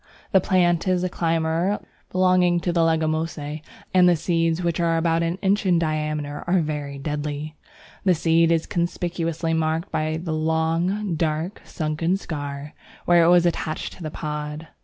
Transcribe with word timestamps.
The 0.31 0.41
plant 0.41 0.87
is 0.87 1.03
a 1.03 1.09
climber 1.09 1.79
belonging 2.11 2.59
to 2.61 2.71
the 2.73 2.79
Leguminosæ, 2.81 3.61
and 3.93 4.09
the 4.09 4.15
seeds, 4.15 4.63
which 4.63 4.79
are 4.79 4.97
about 4.97 5.21
an 5.21 5.37
inch 5.43 5.63
in 5.63 5.77
diameter, 5.77 6.43
are 6.47 6.59
very 6.61 6.97
deadly. 6.97 7.55
The 8.03 8.15
seed 8.15 8.51
is 8.51 8.65
conspicuously 8.65 9.53
marked 9.53 9.91
by 9.91 10.17
the 10.17 10.33
long, 10.33 11.13
dark, 11.13 11.61
sunken 11.65 12.17
scar, 12.17 12.73
where 13.05 13.23
it 13.23 13.27
was 13.29 13.45
attached 13.45 13.93
to 13.93 14.01
the 14.01 14.09
pod. 14.09 14.69